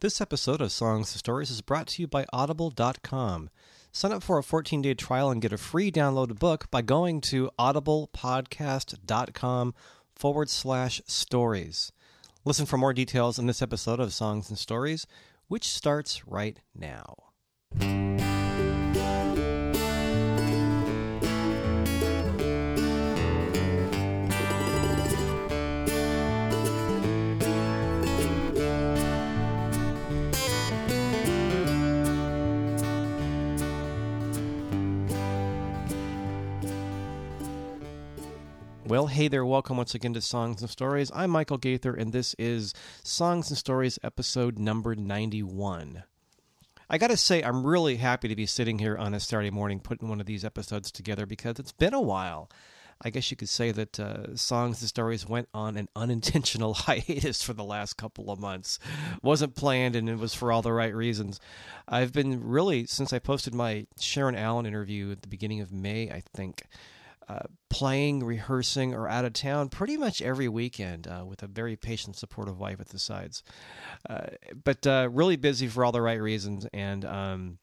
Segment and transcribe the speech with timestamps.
[0.00, 3.50] This episode of Songs and Stories is brought to you by Audible.com.
[3.92, 7.20] Sign up for a 14 day trial and get a free downloaded book by going
[7.20, 9.74] to audiblepodcast.com
[10.14, 11.92] forward slash stories.
[12.46, 15.06] Listen for more details in this episode of Songs and Stories,
[15.48, 17.16] which starts right now.
[38.90, 41.12] Well, hey there, welcome once again to Songs and Stories.
[41.14, 46.02] I'm Michael Gaither, and this is Songs and Stories episode number 91.
[46.90, 50.08] I gotta say, I'm really happy to be sitting here on a Saturday morning putting
[50.08, 52.50] one of these episodes together because it's been a while.
[53.00, 57.44] I guess you could say that uh, Songs and Stories went on an unintentional hiatus
[57.44, 58.80] for the last couple of months.
[59.22, 61.38] Wasn't planned, and it was for all the right reasons.
[61.86, 66.10] I've been really, since I posted my Sharon Allen interview at the beginning of May,
[66.10, 66.64] I think,
[67.30, 71.76] uh, playing, rehearsing, or out of town pretty much every weekend uh, with a very
[71.76, 73.42] patient, supportive wife at the sides.
[74.08, 74.26] Uh,
[74.64, 76.66] but uh, really busy for all the right reasons.
[76.72, 77.58] And um,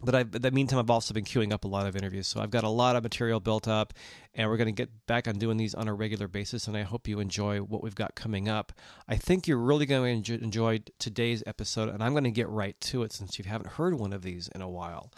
[0.00, 2.26] but I, that meantime, I've also been queuing up a lot of interviews.
[2.26, 3.92] So I've got a lot of material built up,
[4.34, 6.66] and we're going to get back on doing these on a regular basis.
[6.66, 8.72] And I hope you enjoy what we've got coming up.
[9.06, 12.80] I think you're really going to enjoy today's episode, and I'm going to get right
[12.80, 15.12] to it since you haven't heard one of these in a while.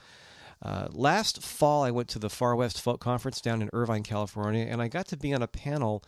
[0.64, 4.66] Uh, last fall, I went to the Far West Folk Conference down in Irvine, California,
[4.68, 6.02] and I got to be on a panel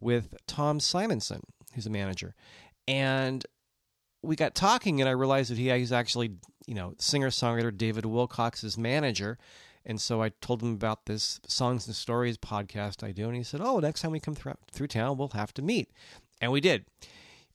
[0.00, 1.42] with Tom Simonson,
[1.74, 2.34] who's a manager.
[2.88, 3.46] And
[4.22, 6.32] we got talking, and I realized that he he's actually,
[6.66, 9.38] you know, singer songwriter David Wilcox's manager.
[9.84, 13.42] And so I told him about this Songs and Stories podcast I do, and he
[13.42, 15.90] said, "Oh, next time we come through, through town, we'll have to meet."
[16.40, 16.86] And we did.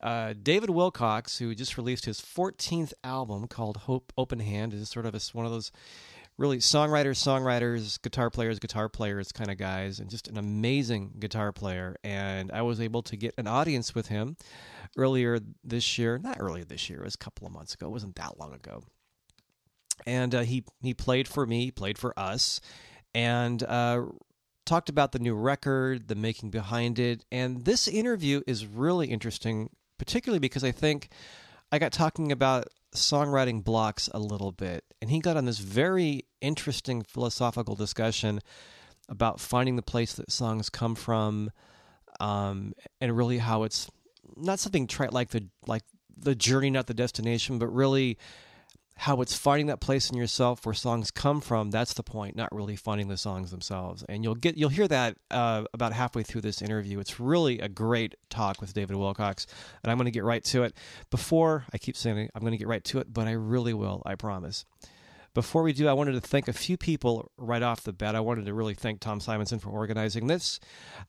[0.01, 5.05] Uh, David Wilcox, who just released his 14th album called Hope Open Hand, is sort
[5.05, 5.71] of a, one of those
[6.37, 11.51] really songwriters, songwriters, guitar players, guitar players kind of guys, and just an amazing guitar
[11.51, 11.95] player.
[12.03, 14.37] And I was able to get an audience with him
[14.97, 16.17] earlier this year.
[16.17, 17.87] Not earlier this year, it was a couple of months ago.
[17.87, 18.83] It wasn't that long ago.
[20.05, 22.61] And uh, he he played for me, played for us,
[23.15, 24.03] and uh,
[24.65, 27.25] talked about the new record, the making behind it.
[27.31, 31.09] And this interview is really interesting, particularly because I think
[31.71, 36.25] I got talking about songwriting blocks a little bit, and he got on this very
[36.41, 38.39] interesting philosophical discussion
[39.09, 41.51] about finding the place that songs come from,
[42.19, 43.89] um, and really how it's
[44.35, 45.83] not something trite like the like
[46.17, 48.17] the journey, not the destination, but really
[48.97, 52.53] how it's finding that place in yourself where songs come from that's the point not
[52.53, 54.03] really finding the songs themselves.
[54.09, 56.99] And you'll get you'll hear that uh, about halfway through this interview.
[56.99, 59.47] It's really a great talk with david wilcox
[59.83, 60.75] and i'm going to get right to it.
[61.09, 64.01] Before i keep saying i'm going to get right to it but i really will
[64.05, 64.65] i promise
[65.37, 68.15] before we do, I wanted to thank a few people right off the bat.
[68.15, 70.59] I wanted to really thank Tom Simonson for organizing this.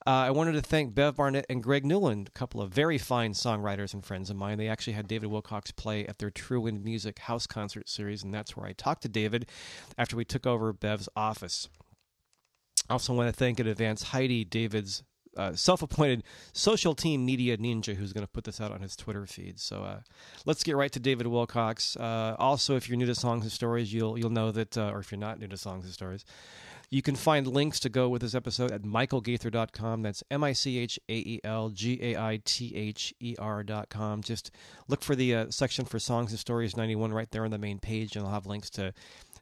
[0.06, 3.32] Uh, I wanted to thank Bev Barnett and Greg Newland, a couple of very fine
[3.32, 4.58] songwriters and friends of mine.
[4.58, 8.34] They actually had David Wilcox play at their True Wind Music House Concert Series, and
[8.34, 9.48] that's where I talked to David
[9.96, 11.70] after we took over Bev's office.
[12.86, 15.04] I also want to thank in advance Heidi, David's
[15.38, 16.22] uh, self-appointed
[16.52, 19.58] social team media ninja who's going to put this out on his Twitter feed.
[19.58, 20.00] So uh,
[20.44, 21.96] let's get right to David Wilcox.
[21.96, 24.98] Uh, also, if you're new to Songs and Stories, you'll you'll know that, uh, or
[25.00, 26.24] if you're not new to Songs and Stories,
[26.90, 30.02] you can find links to go with this episode at michaelgaither.com.
[30.02, 34.22] That's M I C H A E L G A I T H E R.com.
[34.22, 34.50] Just
[34.88, 37.78] look for the uh, section for Songs and Stories 91 right there on the main
[37.78, 38.94] page, and I'll have links to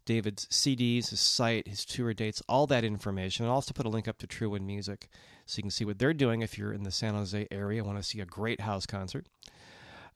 [0.06, 3.44] David's CDs, his site, his tour dates, all that information.
[3.44, 5.08] I'll also put a link up to True Wind Music
[5.44, 7.86] so you can see what they're doing if you're in the San Jose area and
[7.86, 9.26] want to see a great house concert.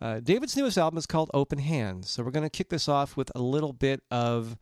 [0.01, 2.09] Uh, David's newest album is called Open Hands.
[2.09, 4.57] So we're going to kick this off with a little bit of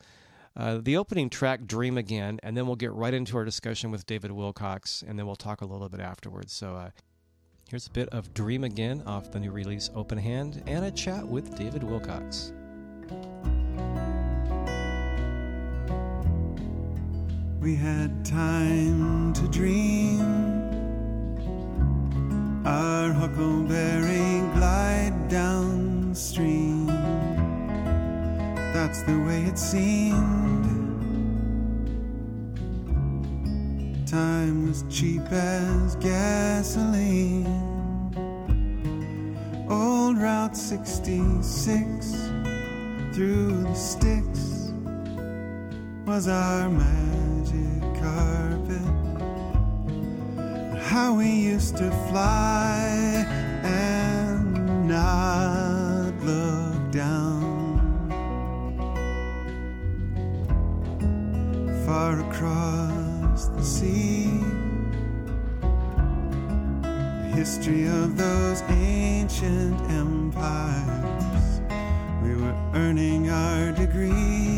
[0.57, 4.07] uh, the opening track, Dream Again, and then we'll get right into our discussion with
[4.07, 6.53] David Wilcox, and then we'll talk a little bit afterwards.
[6.53, 6.91] So uh,
[7.71, 11.25] here's a bit of Dream Again off the new release Open Hand and a chat
[11.25, 12.53] with David Wilcox.
[17.61, 20.21] We had time to dream.
[22.65, 26.87] Our huckleberry glide downstream.
[28.73, 30.67] That's the way it seemed.
[34.07, 37.47] Time was cheap as gasoline.
[39.69, 42.13] Old Route 66
[43.13, 44.58] through the sticks
[46.09, 48.81] was our magic carpet.
[50.85, 53.27] How we used to fly
[53.63, 58.09] and not look down.
[61.85, 64.31] Far across the sea,
[66.81, 71.61] the history of those ancient empires.
[72.23, 74.58] We were earning our degree.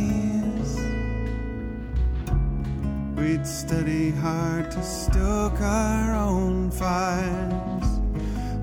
[3.31, 8.01] We'd study hard to stoke our own fires.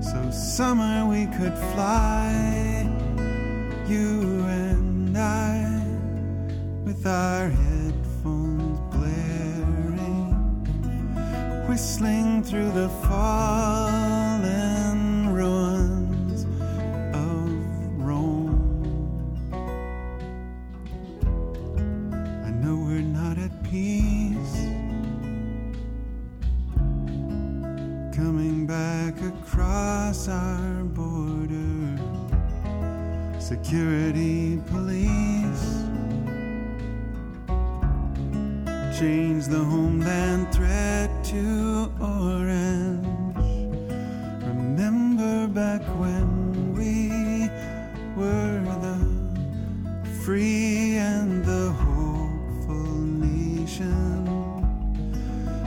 [0.06, 2.86] So summer we could fly,
[3.86, 5.82] you and I,
[6.84, 10.34] with our headphones blaring,
[11.66, 13.87] whistling through the fallen
[33.48, 35.86] security police
[38.98, 43.06] change the homeland threat to orange.
[44.44, 47.48] Remember back when we
[48.20, 48.98] were the
[50.22, 52.98] free and the hopeful
[53.32, 54.26] nation.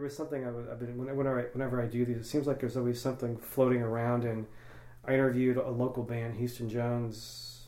[0.09, 2.59] was something I was, I've been whenever I, whenever I do these, it seems like
[2.59, 4.23] there's always something floating around.
[4.25, 4.47] And
[5.05, 7.67] I interviewed a local band, Houston Jones,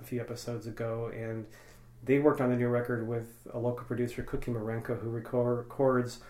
[0.00, 1.46] a few episodes ago, and
[2.04, 6.20] they worked on the new record with a local producer, Cookie Marenco, who record, records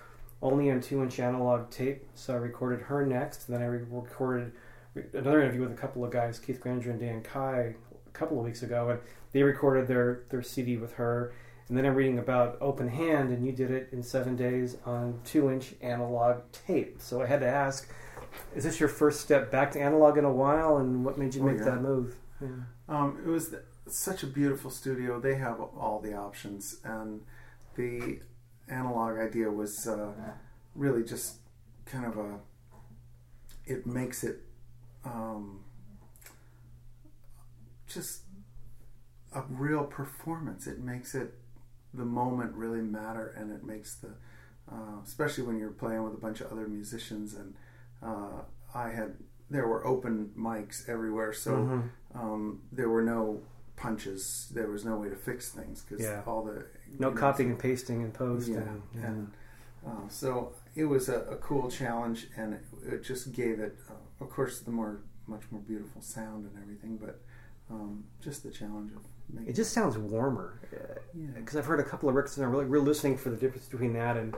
[0.40, 2.06] only on two-inch analog tape.
[2.14, 3.49] So I recorded her next.
[3.49, 4.52] Then I re- recorded
[5.12, 7.75] another interview with a couple of guys, Keith Granger and Dan Kai,
[8.06, 9.00] a couple of weeks ago, and
[9.32, 11.34] they recorded their their CD with her.
[11.68, 15.20] And then I'm reading about Open Hand, and you did it in seven days on
[15.24, 16.96] two inch analog tape.
[17.00, 17.88] So I had to ask,
[18.56, 21.42] is this your first step back to analog in a while, and what made you
[21.42, 21.64] Oh, make yeah.
[21.66, 22.16] that move?
[22.40, 22.48] Yeah.
[22.88, 23.54] Um, it was
[23.86, 25.20] such a beautiful studio.
[25.20, 27.20] They have all the options, and
[27.74, 28.20] the
[28.68, 30.12] analog idea was uh,
[30.74, 31.36] really just
[31.84, 32.38] kind of a.
[33.66, 34.40] It makes it
[35.04, 35.64] um,
[37.86, 38.22] just
[39.34, 40.66] a real performance.
[40.66, 41.34] It makes it
[41.94, 44.11] the moment really matter, and it makes the,
[44.70, 47.35] uh, especially when you're playing with a bunch of other musicians.
[47.35, 47.55] And
[48.02, 48.43] uh,
[48.75, 49.14] I had
[49.50, 51.88] there were open mics everywhere, so Mhm.
[52.14, 53.43] um, there were no
[53.76, 54.50] punches.
[54.55, 56.23] There was no way to fix things because Yeah.
[56.26, 56.67] all the
[56.99, 58.49] No know, copying and pasting in post.
[58.49, 59.06] Yeah, and, yeah.
[59.06, 59.32] and
[59.87, 63.94] uh, so it was a, a cool challenge, and it, it just gave it, uh,
[64.25, 67.20] of course, the more much more beautiful sound and everything, but
[67.70, 69.02] um, just the challenge of
[69.46, 70.60] it just sounds warmer.
[71.14, 71.26] yeah.
[71.34, 73.66] because I've heard a couple of records and I'm really, really listening for the difference
[73.66, 74.34] between that and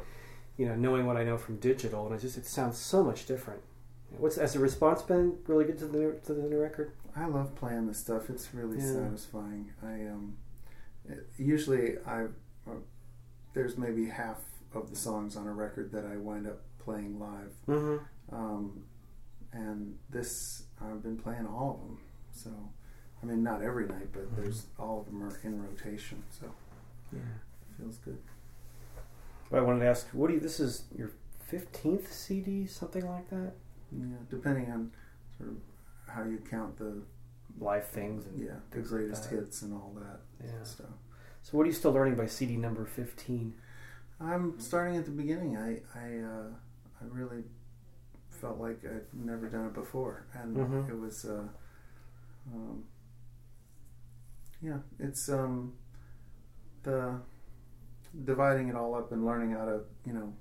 [0.57, 3.27] you know knowing what I know from digital, and it just it sounds so much
[3.27, 3.61] different.
[4.19, 6.93] What's has the response been really good to the new, to the new record?
[7.17, 8.29] I love playing this stuff.
[8.31, 8.93] It's really Yeah.
[8.95, 9.73] satisfying.
[9.83, 10.37] I um,
[11.39, 12.25] usually I
[12.67, 12.75] uh,
[13.55, 14.39] there's maybe half
[14.75, 18.35] of the songs on a record that I wind up playing live, Mm-hmm.
[18.35, 18.85] um,
[19.53, 21.99] and this I've been playing all of them.
[22.33, 22.51] So
[23.23, 26.23] I mean, not every night, but there's all of them are in rotation.
[26.31, 26.47] So
[27.13, 27.21] Yeah.
[27.77, 28.19] feels good.
[29.53, 30.41] I wanted to ask, what do you?
[30.41, 33.53] This is your fifteenth CD, something like that.
[33.93, 34.93] Yeah, depending on
[35.37, 35.57] sort of
[36.07, 37.03] how you count the
[37.59, 40.63] Live things and yeah the things like greatest hits and all that yeah.
[40.63, 40.87] stuff.
[41.43, 43.55] So what are you still learning by CD number fifteen?
[44.21, 45.57] I'm starting at the beginning.
[45.57, 46.51] I I uh,
[47.01, 47.43] I really
[48.31, 50.89] felt like I'd never done it before, and Mhm.
[50.89, 51.43] it was uh,
[52.55, 52.85] um,
[54.63, 55.75] yeah, it's um,
[56.83, 57.21] the
[58.25, 60.33] dividing it all up and learning how to you know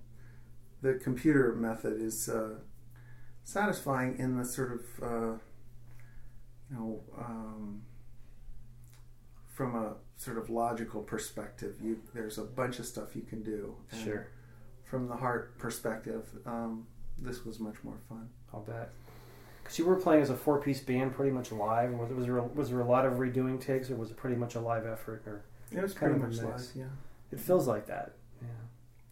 [0.82, 2.56] the computer method is uh,
[3.44, 5.38] satisfying in the sort of uh,
[6.70, 7.82] you know um,
[9.54, 13.76] from a sort of logical perspective you there's a bunch of stuff you can do.
[14.04, 14.28] Sure,
[14.84, 18.30] from the heart perspective um, this was much more fun.
[18.54, 18.92] I'll bet.
[19.70, 21.92] Because you were playing as a four-piece band, pretty much live.
[21.92, 24.36] Was, was there a, was there a lot of redoing takes, or was it pretty
[24.36, 25.22] much a live effort?
[25.28, 26.86] Or it was pretty a much live yeah
[27.32, 28.14] it feels like that.
[28.42, 28.48] Yeah.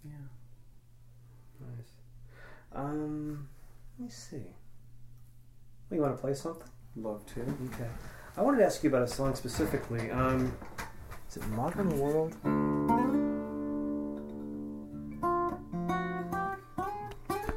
[0.05, 1.91] yeah Nice.
[2.73, 3.47] Um,
[3.99, 4.55] let me see.
[5.91, 6.67] Well, you want to play something?
[6.95, 7.87] love to Okay.
[8.35, 10.09] I wanted to ask you about a song specifically.
[10.09, 10.57] Um,
[11.29, 12.35] is it Modern World?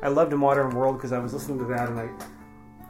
[0.02, 2.10] I loved Modern World because I was listening to that and I,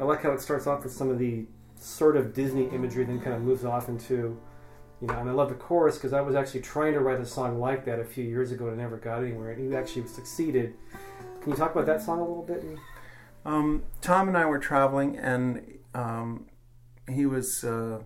[0.00, 1.45] I like how it starts off with some of the
[1.76, 4.40] sort of Disney imagery, then kind of moves off into,
[5.00, 7.26] you know, and I love the chorus because I was actually trying to write a
[7.26, 9.50] song like that a few years ago and I never got anywhere.
[9.50, 10.75] And you actually succeeded.
[11.42, 12.64] Can you talk about that song a little bit?
[13.45, 16.47] Um, Tom and I were traveling, and um,
[17.09, 18.00] he was, uh,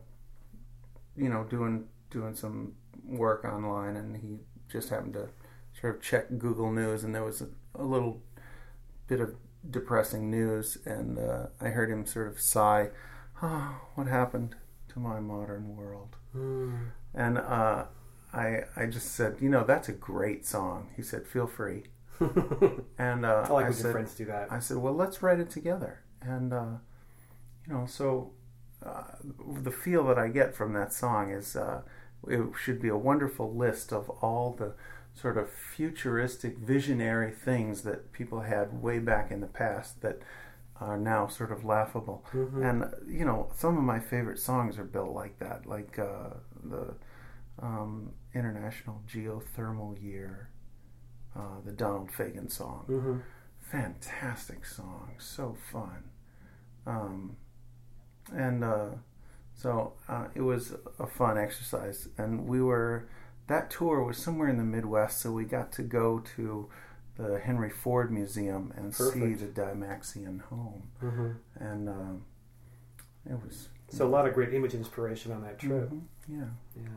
[1.17, 2.75] you know, doing doing some
[3.05, 5.29] work online, and he just happened to
[5.81, 8.23] sort of check Google News, and there was a, a little
[9.09, 9.35] bit of
[9.71, 12.91] depressing news, and uh, I heard him sort of sigh,
[13.43, 14.57] "Oh, what happened
[14.89, 16.91] to my modern world?" Mm.
[17.15, 17.85] And uh,
[18.33, 21.85] I I just said, "You know, that's a great song." He said, "Feel free."
[22.99, 24.51] And uh, I like when your said, friends do that.
[24.51, 26.01] I said, well, let's write it together.
[26.23, 26.79] And, uh,
[27.67, 28.33] you know, so
[28.85, 29.03] uh,
[29.63, 31.83] the feel that I get from that song is uh,
[32.29, 34.75] it should be a wonderful list of all the
[35.15, 40.21] sort of futuristic, visionary things that people had way back in the past that
[40.81, 42.25] are now sort of laughable.
[42.63, 46.31] And, you know, some of my favorite songs are built like that, like uh,
[46.63, 46.95] the
[47.63, 50.51] um, International Geothermal Year,
[51.37, 53.19] uh, the Donald Fagen song hmm
[53.71, 56.05] fantastic song, so fun.
[56.87, 57.37] Um,
[58.33, 58.91] and uh,
[59.55, 62.09] so uh, it was a fun exercise.
[62.19, 63.09] And we were,
[63.47, 66.69] that tour was somewhere in the Midwest, so we got to go to
[67.17, 70.83] the Henry Ford Museum and see the Dymaxion home.
[71.01, 72.25] hmm And um,
[73.29, 73.69] it was.
[73.91, 75.91] So a lot of great image inspiration on that trip.
[75.91, 76.45] Mhm, Yeah.
[76.77, 76.89] Yeah.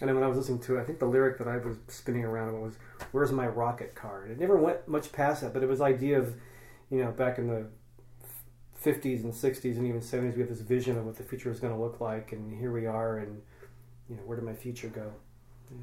[0.00, 1.76] And then when I was listening to it, I think the lyric that I was
[1.88, 2.74] spinning around was,
[3.10, 4.22] Where's my rocket car?
[4.22, 6.36] And it never went much past that, but it was the idea of,
[6.90, 7.66] you know, back in the
[8.84, 11.58] 50s and 60s and even 70s, we have this vision of what the future is
[11.58, 13.42] going to look like, and here we are, and,
[14.08, 15.10] you know, where did my future go?
[15.70, 15.76] Yeah.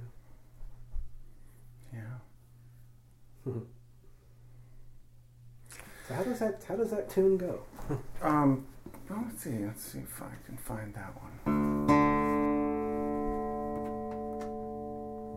[3.45, 3.53] Yeah.
[6.07, 7.61] So how does that how does that tune go?
[8.21, 8.67] Um,
[9.09, 9.65] well, let's see.
[9.65, 11.31] Let's see if I can find that one.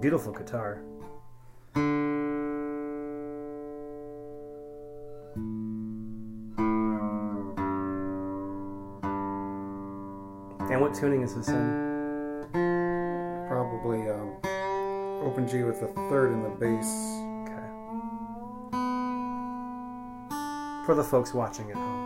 [0.00, 0.80] Beautiful guitar.
[10.70, 11.87] And what tuning is this in?
[13.88, 14.36] Probably um,
[15.26, 16.84] open G with the third in the bass.
[17.48, 17.68] Okay.
[20.84, 21.97] For the folks watching at home.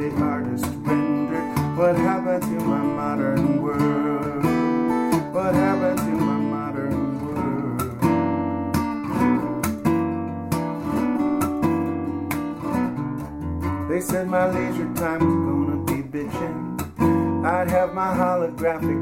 [0.00, 1.76] The artist rendered.
[1.76, 4.44] What happened to my modern world?
[5.34, 7.80] What happened to my modern world?
[13.90, 17.44] They said my leisure time was gonna be bitchin'.
[17.44, 18.99] I'd have my holographic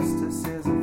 [0.00, 0.79] injustice is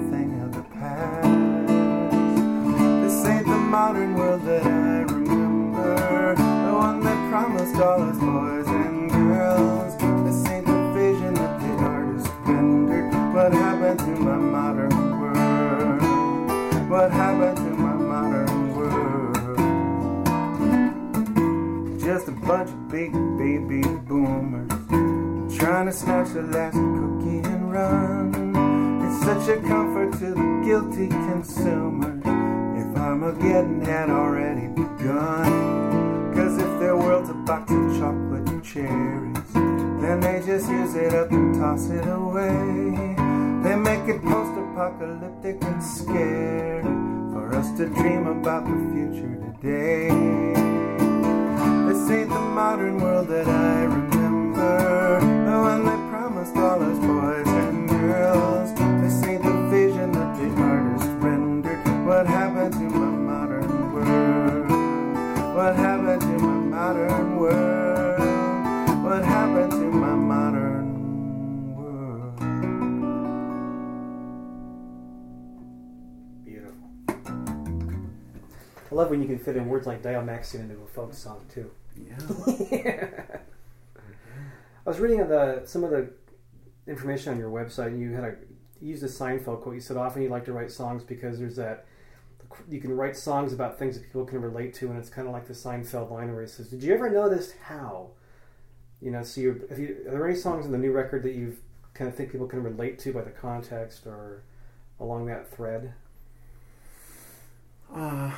[33.27, 36.33] Armageddon had already begun.
[36.33, 41.29] Cause if their world's a box of chocolate cherries, then they just use it up
[41.31, 43.15] and toss it away.
[43.63, 46.83] They make it post apocalyptic and scary
[47.33, 50.07] for us to dream about the future today.
[51.87, 55.19] This ain't the modern world that I remember,
[78.97, 81.71] love when you can fit in words like Dymaxion into a folk song too.
[81.95, 82.17] Yeah.
[84.85, 86.09] I was reading the some of the
[86.87, 88.35] information on your website, and you had a
[88.81, 89.75] you used a Seinfeld quote.
[89.75, 91.85] You said often you like to write songs because there's that
[92.69, 95.33] you can write songs about things that people can relate to, and it's kind of
[95.33, 98.11] like the Seinfeld line where he says, "Did you ever notice how?"
[98.99, 101.33] You know, so you, if you are there any songs in the new record that
[101.33, 101.57] you
[101.93, 104.43] kind of think people can relate to by the context or
[104.99, 105.93] along that thread?
[107.93, 108.31] Uh,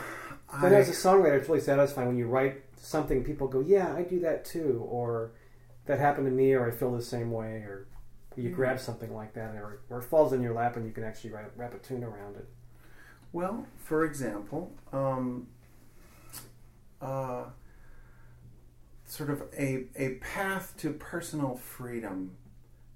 [0.62, 3.24] But I, as a songwriter, it's really satisfying when you write something.
[3.24, 5.32] People go, "Yeah, I do that too," or
[5.86, 7.88] "That happened to me," or "I feel the same way," or
[8.36, 8.56] you Yeah.
[8.56, 11.32] grab something like that, or, or it falls in your lap, and you can actually
[11.32, 12.48] write, wrap a tune around it.
[13.34, 15.48] Well, for example, um,
[17.02, 17.46] uh,
[19.06, 22.38] sort of a, a path to personal freedom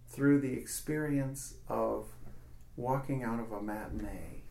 [0.08, 2.08] through the experience of
[2.78, 4.44] walking out of a matinee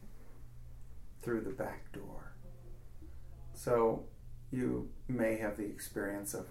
[1.23, 2.32] through the back door.
[3.63, 4.07] So
[4.51, 6.47] you may have the experience of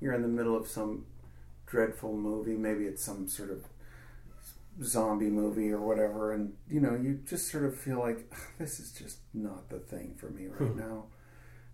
[0.00, 1.04] you're in the middle of some
[1.66, 3.64] dreadful movie, maybe it's some sort of
[4.82, 8.78] zombie movie or whatever and you know you just sort of feel like ah, this
[8.78, 10.78] is just not the thing for me right hmm.
[10.78, 11.04] now.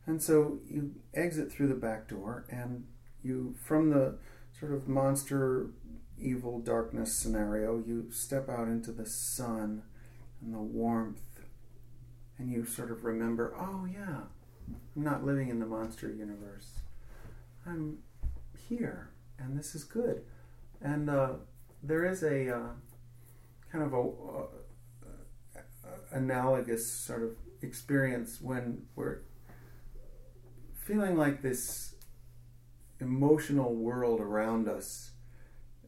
[0.07, 2.85] And so you exit through the back door and
[3.23, 4.19] you from the
[4.59, 5.69] sort of monster
[6.21, 9.83] evil darkness scenario you step out into the sun
[10.41, 11.41] and the warmth
[12.37, 14.23] and you sort of remember oh yeah
[14.69, 16.81] i'm not living in the monster universe
[17.67, 17.99] i'm
[18.69, 20.23] here and this is good
[20.81, 21.33] and uh,
[21.83, 22.69] there is a uh,
[23.71, 24.47] kind of a uh,
[26.13, 27.31] analogous sort of
[27.63, 29.21] experience when we're
[30.85, 31.95] feeling like this
[33.01, 35.11] emotional world around us,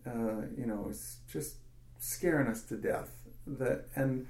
[0.07, 1.57] uh, you know, is just
[1.99, 3.11] scaring us to death.
[3.47, 4.27] That and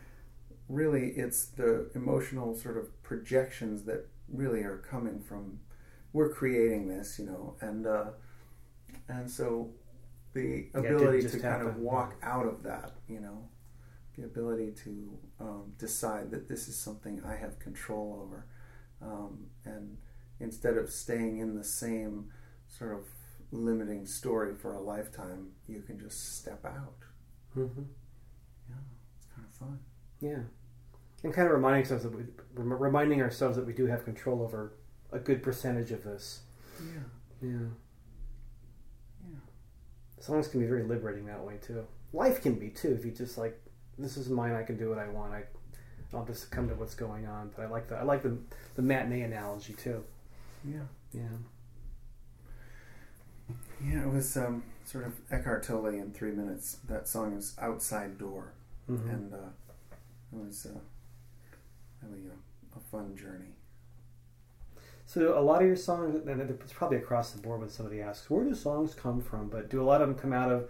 [0.68, 5.60] really, it's the emotional sort of projections that really are coming from.
[6.12, 8.06] We're creating this, you know, and uh,
[9.08, 9.70] and so
[10.34, 13.48] the Yeah, ability just to kind of walk out of that, you know,
[14.16, 18.46] the ability to um, decide that this is something I have control over,
[19.02, 19.98] um, and
[20.40, 22.30] instead of staying in the same
[22.68, 23.04] sort of
[23.52, 26.96] limiting story for a lifetime, you can just step out.
[27.56, 27.84] Mm-hmm.
[28.68, 28.76] Yeah,
[29.18, 29.78] it's kind of fun.
[30.20, 30.42] Yeah,
[31.24, 32.22] and kind of reminding ourselves that we
[32.54, 34.72] reminding ourselves that we do have control over
[35.10, 36.40] a good percentage of this.
[36.80, 37.00] Yeah,
[37.48, 37.50] Yeah.
[39.28, 39.36] yeah,
[40.20, 41.86] Songs can be very liberating that way too.
[42.12, 43.60] Life can be too if you just like
[43.98, 44.52] this is mine.
[44.54, 45.32] I can do what I want.
[45.32, 45.44] I
[46.14, 47.50] I'll just come to what's going on.
[47.56, 48.36] But I like the I like the
[48.76, 50.04] the matinee analogy too.
[50.64, 50.82] yeah.
[51.12, 51.22] Yeah.
[53.84, 56.78] Yeah, it was um, sort of Eckhart Tolle in three minutes.
[56.88, 58.52] That song is "Outside Door,"
[58.90, 59.10] Mhm.
[59.12, 59.36] and uh,
[60.32, 60.78] it was uh,
[62.08, 63.54] really a, a fun journey.
[65.06, 68.30] So a lot of your songs, and it's probably across the board when somebody asks,
[68.30, 69.48] where do songs come from?
[69.48, 70.68] But do a lot of them come out of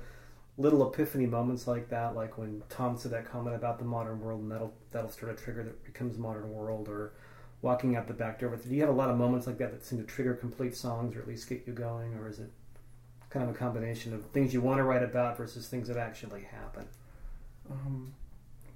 [0.56, 4.42] little epiphany moments like that, like when Tom said that comment about the modern world,
[4.42, 7.12] and that'll that'll start a trigger that becomes modern world, or
[7.62, 8.50] walking out the back door.
[8.50, 10.76] But Do you have a lot of moments like that that seem to trigger complete
[10.76, 12.50] songs, or at least get you going, or is it
[13.30, 16.42] kind of a combination of things you want to write about versus things that actually
[16.42, 16.86] happen?
[17.70, 18.14] Um,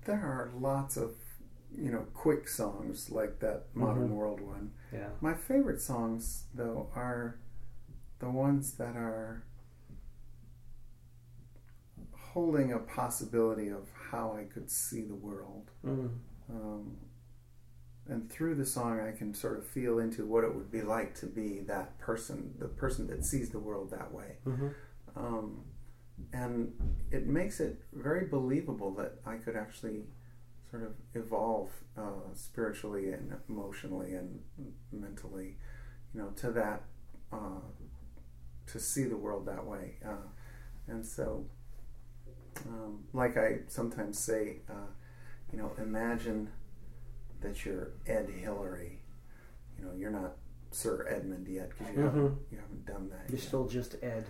[0.05, 1.15] there are lots of
[1.77, 4.15] you know quick songs like that modern Mhm.
[4.15, 4.73] world one.
[4.93, 5.11] Yeah.
[5.21, 7.39] My favorite songs though are
[8.21, 9.43] the ones that are
[12.13, 15.71] holding a possibility of how I could see the world.
[15.85, 16.11] Mm.
[16.51, 16.97] Um,
[18.07, 21.15] and through the song, I can sort of feel into what it would be like
[21.17, 24.37] to be that person, the person that sees the world that way.
[24.45, 24.69] hmm
[25.17, 25.65] Um,
[26.33, 26.73] and
[27.11, 30.05] it makes it very believable that I could actually
[30.71, 34.41] sort of evolve uh, spiritually and emotionally and
[34.93, 35.57] mentally,
[36.15, 36.83] you know, to that,
[37.33, 37.61] uh,
[38.67, 39.97] to see the world that way.
[40.07, 40.29] Uh,
[40.87, 41.45] and so,
[42.67, 44.91] um, like I sometimes say, uh,
[45.53, 46.51] you know, imagine
[47.41, 49.01] that you're Ed Hillary.
[49.79, 50.37] You know, you're not
[50.71, 53.47] Sir Edmund yet because you, haven't, you haven't done that You're yet.
[53.47, 54.27] still just Ed.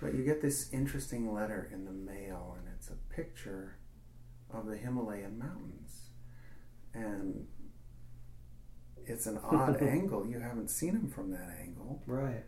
[0.00, 3.76] But you get this interesting letter in the mail, and it's a picture
[4.54, 6.10] of the Himalayan mountains.
[6.94, 7.46] And
[9.06, 10.26] it's an odd angle.
[10.26, 12.02] You haven't seen them from that angle.
[12.06, 12.44] Right.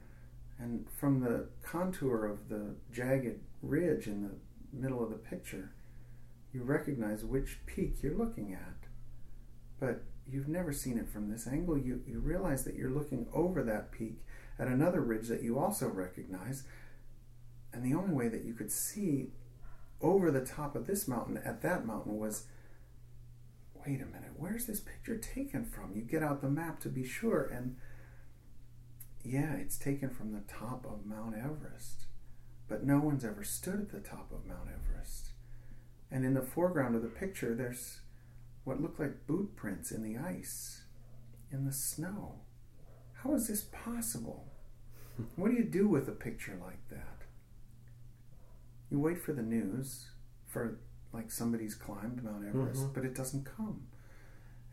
[0.58, 4.30] And from the contour of the jagged ridge in the
[4.72, 5.72] middle of the picture,
[6.52, 8.88] you recognize which peak you're looking at.
[9.80, 11.76] But you've never seen it from this angle.
[11.76, 14.22] You, you realize that you're looking over that peak
[14.58, 16.64] at another ridge that you also recognize.
[17.72, 19.32] And the only way that you could see
[20.00, 22.46] over the top of this mountain at that mountain was
[23.86, 25.92] wait a minute, where's this picture taken from?
[25.94, 27.76] You get out the map to be sure, and
[29.22, 32.06] yeah, it's taken from the top of Mount Everest.
[32.66, 35.30] But no one's ever stood at the top of Mount Everest.
[36.10, 38.00] And in the foreground of the picture, there's
[38.64, 40.82] what look like boot prints in the ice,
[41.50, 42.40] in the snow.
[43.22, 44.50] How is this possible?
[45.36, 47.13] What do you do with a picture like that?
[48.90, 50.10] You wait for the news,
[50.46, 50.78] for
[51.12, 52.94] like somebody's climbed Mount Everest, Mhm.
[52.94, 53.86] but it doesn't come.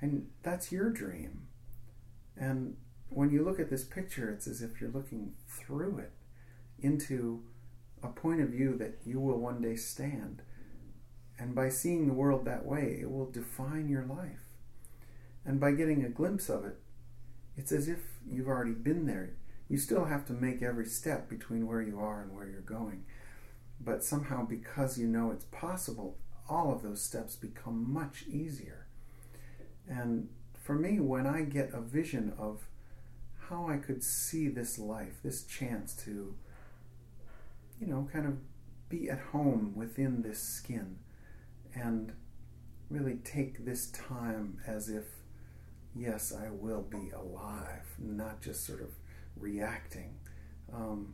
[0.02, 1.48] And that's your dream.
[2.36, 2.78] And
[3.10, 6.14] when you look at this picture, it's as if you're looking through it
[6.80, 7.44] into
[8.02, 10.42] a point of view that you will one day stand.
[11.38, 14.48] And by seeing the world that way, it will define your life.
[15.46, 16.80] And by getting a glimpse of it,
[17.56, 19.36] it's as if you've already been there.
[19.68, 23.06] You still have to make every step between where you are and where you're going.
[23.84, 26.18] But somehow, because you know it's possible,
[26.48, 28.86] all of those steps become much easier.
[29.90, 32.68] And for me, when I get a vision of
[33.50, 36.36] how I could see this life, this chance to,
[37.80, 38.38] you know, kind of
[38.90, 40.98] be at home within this skin
[41.74, 42.14] and
[42.90, 45.06] really take this time as if,
[45.96, 48.90] yes, I will be alive, not just sort of
[49.38, 50.16] reacting.
[50.74, 51.14] Um,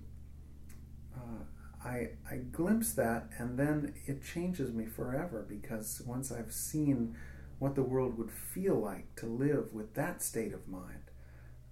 [1.16, 1.44] uh,
[1.88, 7.16] I, I glimpse that and then it changes me forever because once I've seen
[7.60, 11.06] what the world would feel like to live with that state of mind,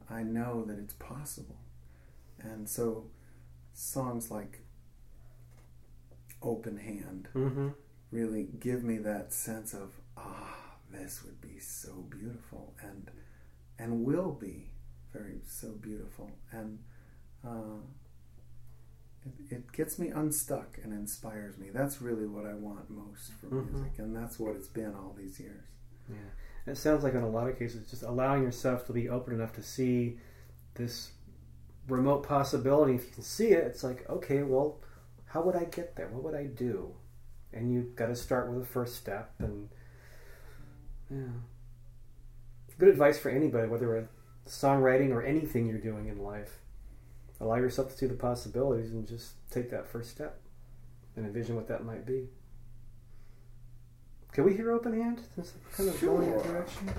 [0.10, 1.58] I know that it's possible.
[2.40, 3.06] And so
[3.74, 4.62] songs like
[6.42, 7.70] Open Hand Mm-hmm.
[8.12, 10.56] really give me that sense of ah
[10.92, 13.10] this would be so beautiful and
[13.80, 14.70] and will be
[15.12, 16.80] very so beautiful and
[17.46, 17.82] uh,
[19.26, 23.50] it, it gets me unstuck and inspires me that's really what i want most from
[23.52, 23.72] Mhm.
[23.72, 25.64] music and that's what it's been all these years
[26.10, 26.18] Yeah.
[26.72, 29.54] It sounds like in a lot of cases, just allowing yourself to be open enough
[29.54, 30.20] to see
[30.74, 31.12] this
[31.88, 32.96] remote possibility.
[32.96, 34.80] If you can see it, it's like, okay, well,
[35.26, 36.08] how would I get there?
[36.10, 36.96] What would I do?
[37.54, 39.32] And you've got to start with the first step.
[39.40, 39.70] And
[41.12, 41.34] yeah,
[42.80, 44.10] good advice for anybody, whether it's
[44.62, 46.60] songwriting or anything you're doing in life.
[47.42, 50.40] Allow yourself to see the possibilities and just take that first step
[51.16, 52.28] and envision what that might be.
[54.32, 55.22] Can we hear open hand?
[55.38, 56.54] It's kind of going that Sure.
[56.54, 56.90] direction.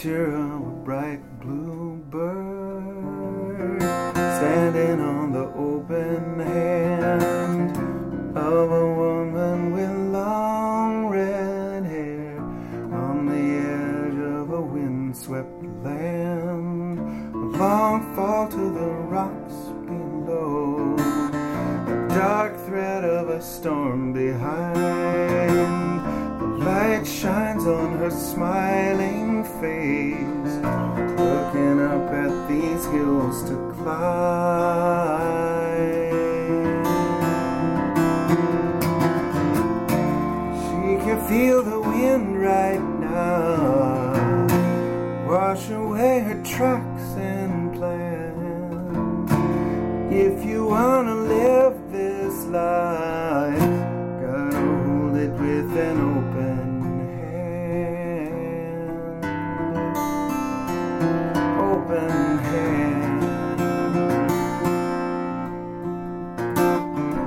[0.00, 1.19] Picture of a bright
[61.00, 63.20] Open hand.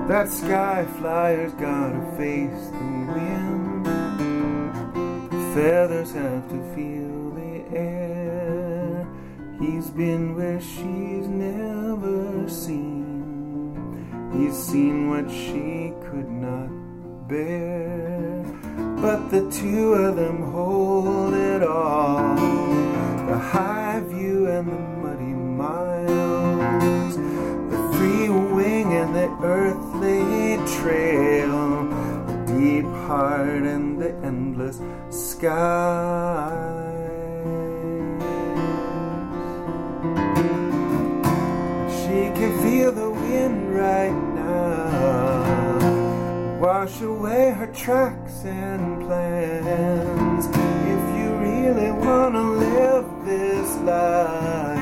[0.07, 3.85] That sky flyer's gotta face the wind.
[5.55, 9.07] Feathers have to feel the air.
[9.59, 12.93] He's been where she's never seen.
[14.33, 16.69] He's seen what she could not
[17.27, 18.43] bear.
[19.01, 22.35] But the two of them hold it all
[23.27, 31.85] the high view and the muddy miles, the free wing and the earthly trail,
[32.27, 36.49] the deep heart and the endless sky.
[41.89, 45.79] She can feel the wind right now,
[46.59, 50.72] wash away her tracks and plans.
[51.63, 54.81] Really wanna live this life,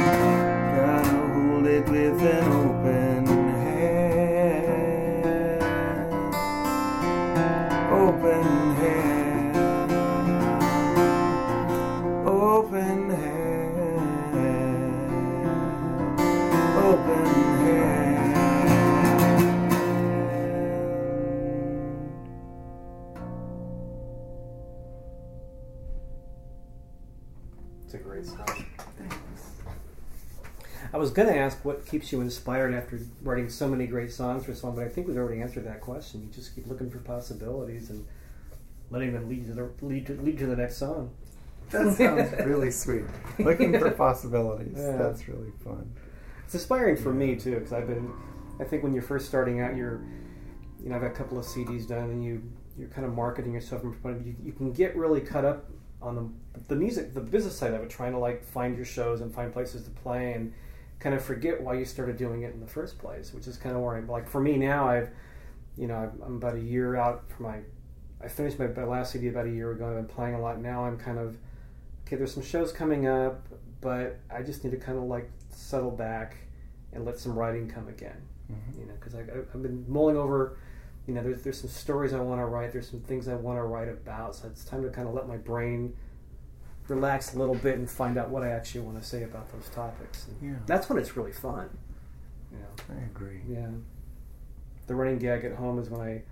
[0.76, 3.28] gotta hold it with an open
[3.62, 4.42] hand.
[7.94, 8.61] Open
[31.12, 34.56] was going to ask what keeps you inspired after writing so many great songs for
[34.56, 36.22] someone, but I think we've already answered that question.
[36.22, 38.06] You just keep looking for possibilities and
[38.92, 41.12] letting them lead to the lead to, lead to the next song.
[41.72, 43.04] That sounds really sweet.
[43.40, 44.78] Looking for possibilities.
[44.78, 44.96] Yeah.
[44.96, 45.92] That's really fun.
[46.46, 48.10] It's inspiring for me too, because I've been.
[48.62, 50.02] I think when you're first starting out, you're,
[50.82, 52.42] you know, I've got a couple of CDs done, and you
[52.78, 55.70] you're kind of marketing yourself, you, you can get really cut up
[56.02, 59.20] on the the music, the business side of it, trying to like find your shows
[59.20, 60.54] and find places to play, and
[61.02, 63.76] kind of forget why you started doing it in the first place, which is kind
[63.76, 64.08] of worrying.
[64.08, 64.88] Like for me now.
[64.88, 65.10] I've,
[65.76, 67.60] you know, I'm- about a year out from my.
[68.24, 70.62] I finished my, my last CD about a year ago, I've been playing a lot.
[70.62, 71.38] Now I'm kind of
[72.06, 72.16] okay.
[72.18, 73.48] There's some shows coming up,
[73.82, 76.38] but I just need to kind of like settle back
[76.94, 78.22] and let some writing come again.
[78.52, 78.80] Mm-hmm.
[78.80, 80.58] You know, because I've been mulling over.
[81.08, 82.74] You know, there's there's some stories I want to write.
[82.74, 84.36] There's some things I want to write about.
[84.36, 85.96] So it's time to kind of let my brain
[86.94, 89.68] relax a little bit and find out what I actually want to say about those
[89.70, 90.28] topics.
[90.28, 90.60] And Yeah.
[90.66, 91.70] that's when it's really fun.
[92.52, 92.96] You know.
[93.02, 93.42] I agree.
[93.48, 93.70] Yeah.
[94.88, 96.24] The running gag at home is when I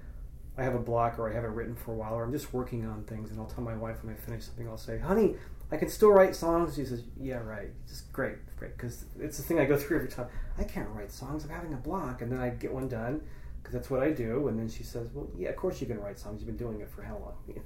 [0.58, 2.54] I have a block or I have it written for a while or I'm just
[2.54, 5.38] working on things and I'll tell my wife when I finish something I'll say, "Honey,
[5.72, 7.69] I can still write songs." She says, "Yeah, right.
[7.88, 10.28] Just great, great." Because it's the thing I go through every time.
[10.58, 11.45] I can't write songs.
[11.45, 13.22] I'm having a block, and then I get one done
[13.62, 14.50] because that's what I do.
[14.50, 16.41] And then she says, "Well, yeah, of course you can write songs.
[16.41, 17.38] You've been doing it for how long?"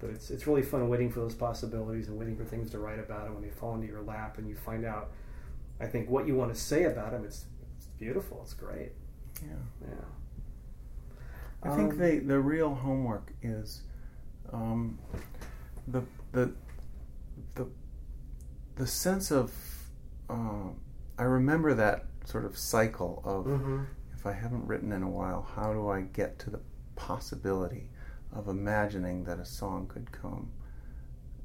[0.00, 2.98] But it's it's really fun waiting for those possibilities and waiting for things to write
[2.98, 5.10] about and when they fall into your lap and you find out.
[5.78, 7.46] I think what you want to say about them, it's,
[7.78, 8.40] it's beautiful.
[8.42, 8.92] It's great.
[9.42, 9.56] Yeah.
[9.88, 9.94] Yeah.
[11.62, 13.82] I think Um, the the real homework is
[14.52, 14.98] um,
[15.86, 16.52] the the
[17.54, 17.66] the
[18.76, 19.52] the sense of
[20.30, 20.68] uh,
[21.18, 23.86] I remember that sort of cycle of Mhm.
[24.14, 26.60] if I haven't written in a while, how do I get to the
[26.96, 27.89] possibility
[28.32, 30.50] of imagining that a song could come?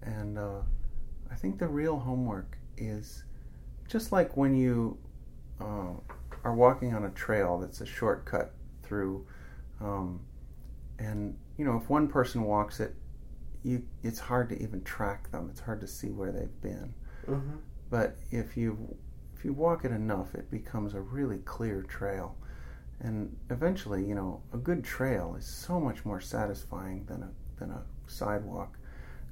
[0.01, 0.61] And uh,
[1.31, 3.23] I think the real homework is
[3.87, 4.97] just like when you
[5.59, 5.93] uh,
[6.43, 9.25] are walking on a trail that's a shortcut through,
[9.81, 10.19] um,
[10.99, 12.95] and you know if one person walks it,
[13.63, 15.47] you it's hard to even track them.
[15.49, 16.93] It's hard to see where they've been.
[17.27, 17.57] Mhm.
[17.89, 18.95] But if you
[19.35, 22.35] if you walk it enough, it becomes a really clear trail.
[23.01, 27.29] And eventually, you know, a good trail is so much more satisfying than a
[27.59, 28.77] than a sidewalk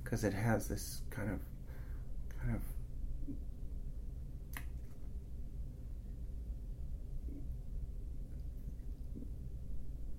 [0.03, 1.39] because it has this kind of
[2.39, 2.61] kind of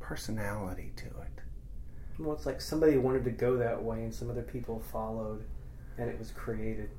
[0.00, 1.40] personality to it.
[2.18, 5.44] Well, it's like somebody wanted to go that way and some other people followed
[5.98, 6.90] and it was created.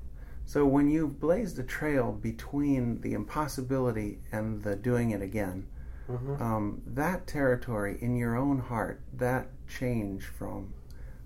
[0.45, 5.67] So when you've blazed a trail between the impossibility and the doing it again,
[6.09, 6.41] Mm-hmm.
[6.41, 10.73] um, that territory in your own heart, that change from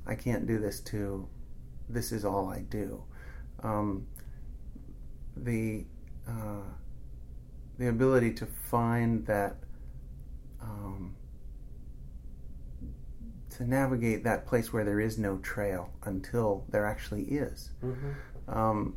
[0.07, 1.27] I can't do this to
[1.89, 3.03] this is all I do,
[3.61, 4.07] um,
[5.35, 5.85] the
[6.27, 6.69] uh,
[7.77, 9.57] the ability to find that
[10.61, 11.15] um,
[13.51, 18.57] to navigate that place where there is no trail until there actually is Mm-hmm.
[18.57, 18.95] um,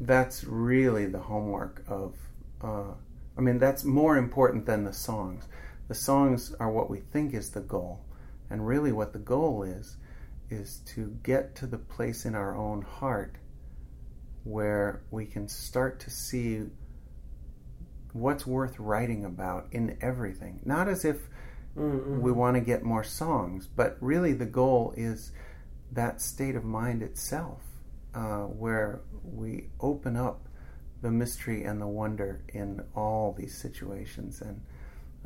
[0.00, 2.14] that's really the homework of
[2.62, 2.94] uh,
[3.40, 5.48] I mean, that's more important than the songs.
[5.88, 8.04] The songs are what we think is the goal.
[8.50, 9.96] And really, what the goal is,
[10.50, 13.36] is to get to the place in our own heart
[14.44, 16.64] where we can start to see
[18.12, 20.60] what's worth writing about in everything.
[20.66, 21.16] Not as if
[21.74, 22.20] Mm-mm.
[22.20, 25.32] we want to get more songs, but really the goal is
[25.92, 27.62] that state of mind itself,
[28.14, 30.46] uh, where we open up
[31.02, 34.60] the mystery and the wonder in all these situations, and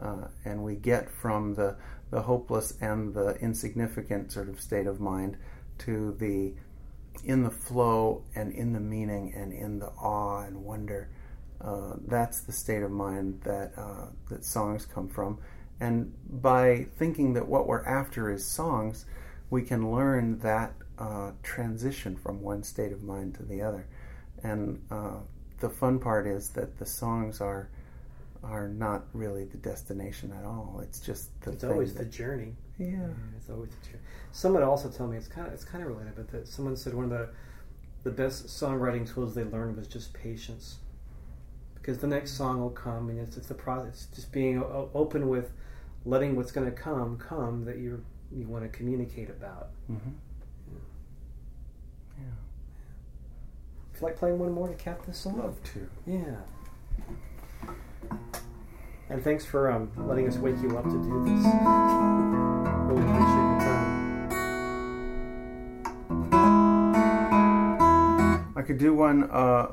[0.00, 1.76] uh, and we get from the
[2.10, 5.36] the hopeless and the insignificant sort of state of mind
[5.78, 6.54] to the
[7.24, 11.08] in the flow and in the meaning and in the awe and wonder.
[11.60, 15.38] Uh, that's the state of mind that uh, that songs come from,
[15.80, 19.06] and by thinking that what we're after is songs,
[19.50, 23.86] we can learn that uh, transition from one state of mind to the other.
[24.42, 25.20] And uh,
[25.60, 27.68] the fun part is that the songs are
[28.42, 30.80] are not really the destination at all.
[30.82, 32.54] It's just the It's always the journey.
[32.78, 33.08] yeah.
[33.38, 34.02] It's always the journey.
[34.32, 36.92] Someone also told me it's kind of it's kind of related, but that someone said
[36.94, 37.28] one of the
[38.02, 40.76] the best songwriting tools they learned was just patience,
[41.74, 44.08] because the next song will come, and it's it's the process.
[44.14, 44.62] Just being
[44.94, 45.52] open with
[46.04, 49.70] letting what's going to come come that you you want to communicate about.
[49.90, 50.10] Mm-hmm.
[53.92, 55.36] Would you like playing one more to cap this off?
[55.36, 55.88] Love to.
[56.06, 56.36] Yeah.
[59.10, 61.44] And thanks for um, letting us wake you up to do this.
[62.86, 63.94] Really appreciate your time.
[68.56, 69.68] I could do one uh,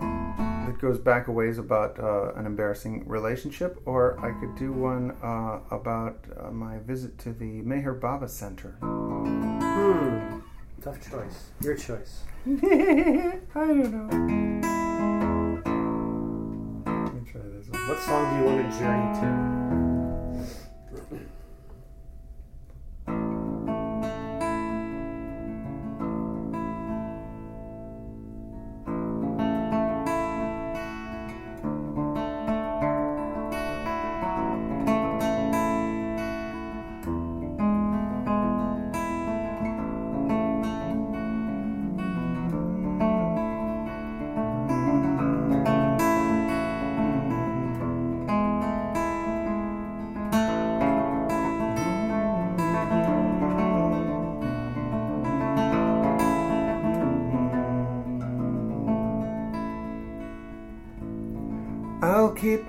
[0.65, 5.12] that goes back a ways about uh, an embarrassing relationship, or I could do one
[5.24, 8.78] uh, about uh, my visit to the Meher Baba Center.
[10.82, 11.52] Tough choice.
[11.62, 12.22] Your choice.
[12.48, 12.50] I
[13.54, 14.08] don't know.
[16.88, 17.88] Let me try this one.
[17.88, 19.90] What song do you want to journey to?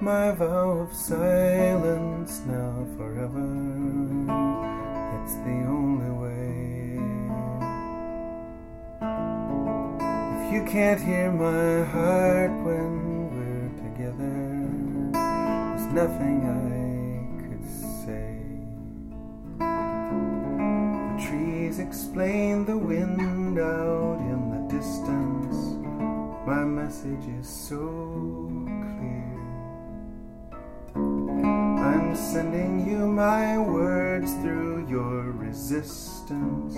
[0.02, 3.46] My vow of silence now forever.
[5.22, 6.98] It's the only way.
[10.40, 14.42] If you can't hear my heart when we're together,
[15.12, 17.66] there's nothing I could
[18.02, 18.42] say.
[21.06, 25.56] The trees explain the wind out in the distance.
[26.44, 28.61] My message is so
[32.14, 36.74] Sending you my words through your resistance,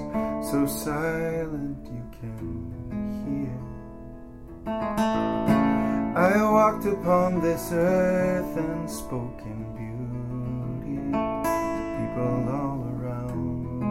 [0.51, 2.73] so silent you can
[3.25, 3.57] hear.
[6.16, 11.18] I walked upon this earth and spoke in beauty to
[11.99, 13.83] people all around.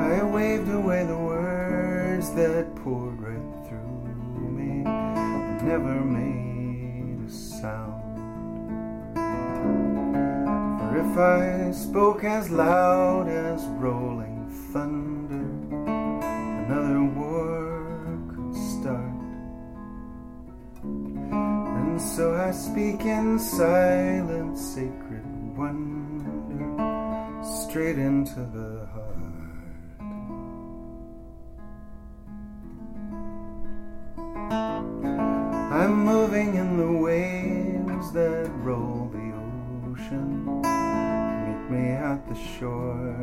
[0.00, 4.84] I waved away the words that poured right through me
[5.64, 6.31] never made
[11.12, 15.44] if I spoke as loud as rolling thunder,
[16.64, 19.20] another war could start.
[20.82, 26.32] And so I speak in silent, sacred wonder,
[27.44, 29.12] straight into the heart.
[35.74, 39.32] I'm moving in the waves that roll the
[39.90, 40.91] ocean.
[41.72, 43.16] Me at the shore.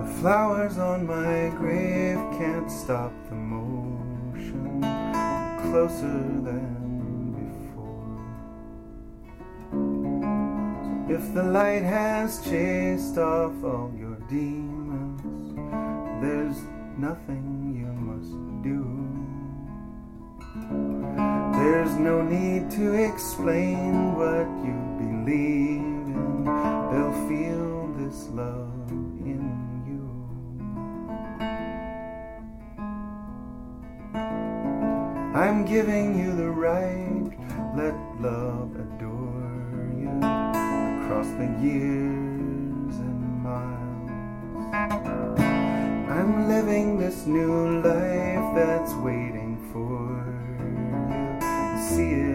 [0.00, 4.80] The flowers on my grave can't stop the motion.
[5.70, 8.10] Closer than before.
[11.08, 15.54] If the light has chased off all your demons,
[16.20, 16.60] there's
[16.98, 18.34] nothing you must
[18.64, 18.82] do.
[21.56, 24.83] There's no need to explain what you
[25.24, 26.44] believe in.
[26.44, 30.04] They'll feel this love in you.
[35.34, 37.32] I'm giving you the right.
[37.76, 44.10] Let love adore you across the years and miles.
[46.10, 50.24] I'm living this new life that's waiting for
[50.60, 51.40] you.
[51.88, 52.33] See it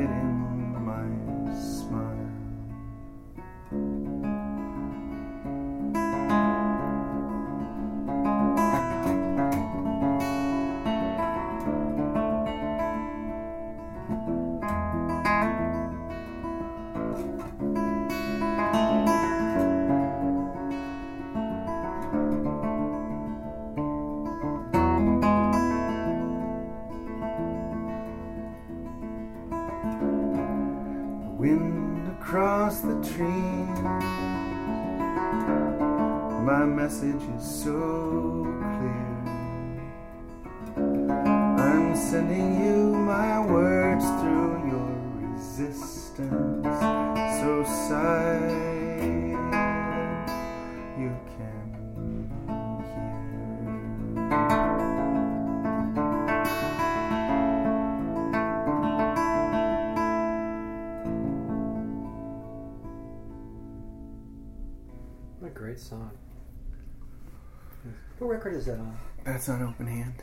[68.59, 68.97] is that on?
[69.23, 70.13] That's on open hand.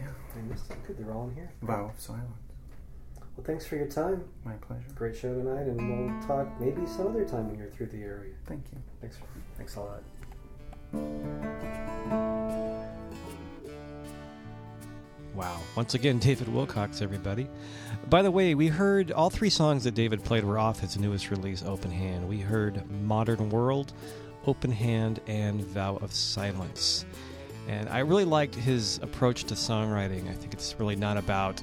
[0.00, 0.76] I missed it.
[0.86, 1.50] Good, they're all in here.
[1.62, 2.24] Vow of silence.
[3.18, 4.22] Well, thanks for your time.
[4.44, 4.84] My pleasure.
[4.94, 5.76] Great show tonight, and
[6.08, 8.34] we'll talk maybe some other time when you're through the area.
[8.46, 8.78] Thank you.
[9.00, 9.18] Thanks.
[9.56, 10.02] Thanks a lot.
[15.34, 15.58] Wow.
[15.76, 17.48] Once again, David Wilcox, everybody.
[18.08, 21.30] By the way, we heard all three songs that David played were off his newest
[21.30, 22.28] release, Open Hand.
[22.28, 23.92] We heard Modern World,
[24.46, 27.04] Open Hand, and Vow of Silence.
[27.70, 30.28] And I really liked his approach to songwriting.
[30.28, 31.62] I think it's really not about,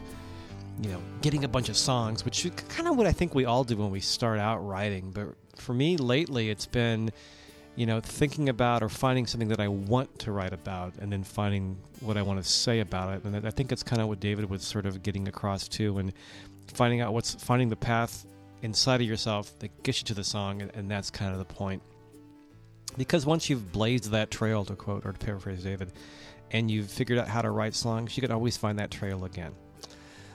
[0.81, 3.43] you know, getting a bunch of songs, which is kind of what I think we
[3.43, 5.11] all do when we start out writing.
[5.11, 7.11] But for me, lately, it's been
[7.75, 11.23] you know, thinking about or finding something that I want to write about and then
[11.23, 13.23] finding what I want to say about it.
[13.23, 16.11] And I think it's kind of what David was sort of getting across too, and
[16.73, 18.25] finding out what's finding the path
[18.63, 21.53] inside of yourself that gets you to the song, and, and that's kind of the
[21.53, 21.83] point.
[22.97, 25.91] Because once you've blazed that trail, to quote or to paraphrase David,
[26.51, 29.53] and you've figured out how to write songs, you can always find that trail again.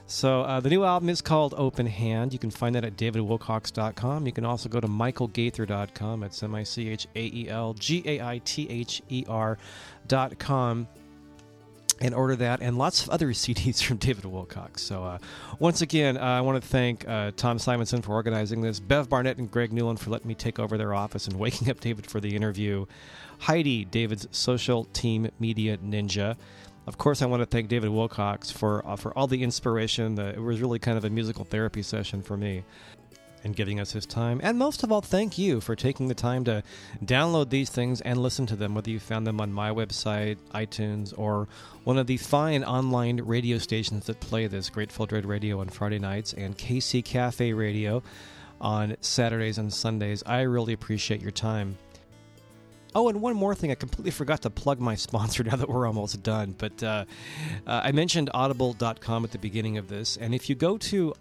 [0.07, 2.33] So uh, the new album is called Open Hand.
[2.33, 4.27] You can find that at davidwilcox.com.
[4.27, 6.23] You can also go to michaelgaither.com.
[6.25, 10.87] It's M I C H A E L G A I T H E R.com
[12.03, 14.83] and order that and lots of other CDs from David Wilcox.
[14.83, 15.19] So, uh,
[15.59, 19.39] once again, uh, I want to thank uh, Tom Simonson for organizing this, Bev Barnett
[19.39, 22.21] and Greg Newland for letting me take over their office and waking up David for
[22.21, 22.85] the interview,
[23.39, 26.37] Heidi, David's social team media ninja.
[26.85, 30.17] Of course, I want to thank David Wilcox for uh, for all the inspiration.
[30.17, 32.65] The, it was really kind of a musical therapy session for me
[33.45, 34.41] and giving us his time.
[34.43, 36.63] And most of all, thank you for taking the time to
[37.05, 41.13] download these things and listen to them, whether you found them on my website, iTunes,
[41.17, 41.49] or
[41.85, 45.99] one of the fine online radio stations that play this Grateful Dread Radio on Friday
[45.99, 48.03] nights and KC Cafe Radio
[48.61, 50.23] on Saturdays and Sundays.
[50.25, 51.77] I really appreciate your time.
[52.95, 53.71] Oh, and one more thing.
[53.71, 56.55] I completely forgot to plug my sponsor now that we're almost done.
[56.57, 57.05] But uh,
[57.67, 60.17] uh, I mentioned audible.com at the beginning of this.
[60.17, 61.15] And if you go to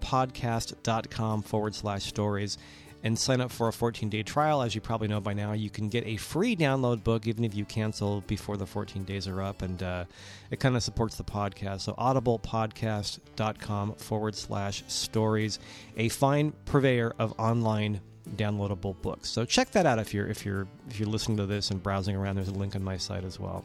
[0.00, 2.58] audiblepodcast.com forward slash stories
[3.06, 5.70] and sign up for a 14 day trial, as you probably know by now, you
[5.70, 9.42] can get a free download book even if you cancel before the 14 days are
[9.42, 9.62] up.
[9.62, 10.04] And uh,
[10.50, 11.82] it kind of supports the podcast.
[11.82, 15.60] So audiblepodcast.com forward slash stories,
[15.96, 18.00] a fine purveyor of online
[18.34, 19.28] downloadable books.
[19.28, 22.16] So check that out if you're if you're if you're listening to this and browsing
[22.16, 22.36] around.
[22.36, 23.64] There's a link on my site as well.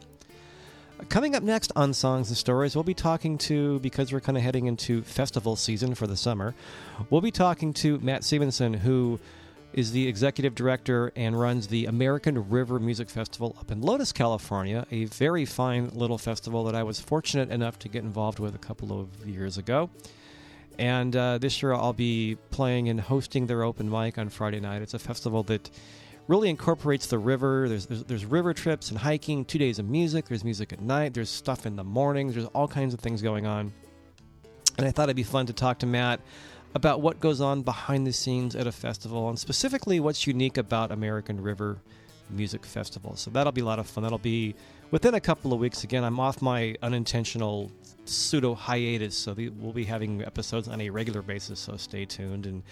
[1.10, 4.44] Coming up next on Songs and Stories, we'll be talking to because we're kind of
[4.44, 6.54] heading into festival season for the summer.
[7.10, 9.20] We'll be talking to Matt Stevenson, who
[9.74, 14.86] is the executive director and runs the American River Music Festival up in Lotus, California,
[14.92, 18.60] a very fine little festival that I was fortunate enough to get involved with a
[18.60, 19.90] couple of years ago.
[20.78, 24.82] And uh, this year I'll be playing and hosting their open mic on Friday night.
[24.82, 25.70] It's a festival that
[26.28, 27.68] really incorporates the river.
[27.68, 30.28] There's, there's, there's river trips and hiking, two days of music.
[30.28, 31.14] There's music at night.
[31.14, 32.36] There's stuff in the mornings.
[32.36, 33.74] There's all kinds of things going on.
[34.78, 36.22] And I thought it'd be fun to talk to Matt
[36.74, 40.92] about what goes on behind the scenes at a festival and specifically what's unique about
[40.92, 41.78] American River
[42.30, 43.16] Music Festival.
[43.16, 44.04] So that'll be a lot of fun.
[44.04, 44.56] That'll be
[44.90, 47.72] within a couple of weeks, again, I'm off my unintentional
[48.06, 51.60] pseudo hiatus, so the, we'll be having episodes on a regular basis.
[51.60, 52.46] So stay tuned.
[52.46, 52.64] And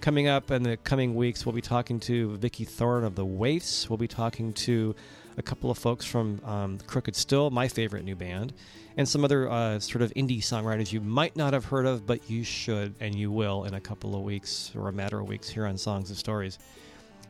[0.00, 3.88] coming up in the coming weeks, we'll be talking to Vikki Thorn of the Waifs.
[3.88, 4.94] We'll be talking to
[5.36, 8.52] a couple of folks from um, Crooked Still, my favorite new band,
[8.96, 12.30] and some other uh, sort of indie songwriters you might not have heard of, but
[12.30, 15.48] you should and you will in a couple of weeks or a matter of weeks
[15.48, 16.58] here on Songs and Stories.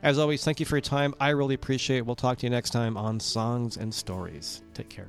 [0.02, 1.14] As always, thank you for your time.
[1.18, 2.06] I really appreciate it.
[2.06, 4.62] We'll talk to you next time on Songs and Stories.
[4.74, 5.08] Take care.